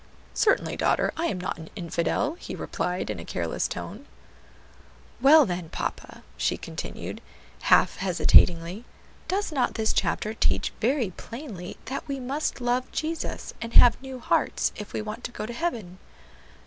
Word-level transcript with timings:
"Certainly, 0.33 0.77
daughter; 0.77 1.13
I 1.15 1.27
am 1.27 1.39
not 1.39 1.59
an 1.59 1.69
infidel," 1.75 2.33
he 2.39 2.55
replied 2.55 3.11
in 3.11 3.19
a 3.19 3.23
careless 3.23 3.67
tone. 3.67 4.07
"Well, 5.21 5.45
then, 5.45 5.69
papa," 5.69 6.23
she 6.37 6.57
continued, 6.57 7.21
half 7.69 7.97
hesitatingly, 7.97 8.83
"does 9.27 9.51
not 9.51 9.75
this 9.75 9.93
chapter 9.93 10.33
teach 10.33 10.73
very 10.81 11.11
plainly 11.11 11.77
that 11.85 12.07
we 12.07 12.19
must 12.19 12.59
love 12.61 12.91
Jesus, 12.91 13.53
and 13.61 13.73
have 13.73 14.01
new 14.01 14.17
hearts, 14.19 14.71
if 14.75 14.91
we 14.91 15.03
want 15.03 15.23
to 15.25 15.31
go 15.31 15.45
to 15.45 15.53
heaven?" 15.53 15.99